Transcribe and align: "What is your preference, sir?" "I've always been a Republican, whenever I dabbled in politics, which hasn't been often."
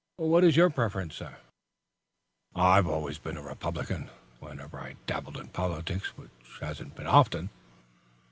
"What 0.17 0.43
is 0.43 0.55
your 0.57 0.71
preference, 0.71 1.13
sir?" 1.13 1.35
"I've 2.55 2.87
always 2.87 3.19
been 3.19 3.37
a 3.37 3.41
Republican, 3.43 4.09
whenever 4.39 4.79
I 4.79 4.95
dabbled 5.05 5.37
in 5.37 5.49
politics, 5.49 6.17
which 6.17 6.31
hasn't 6.59 6.95
been 6.95 7.05
often." 7.05 7.51